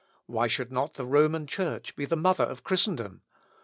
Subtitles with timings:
[0.25, 3.21] Why should not the Roman Church be the mother of Christendom?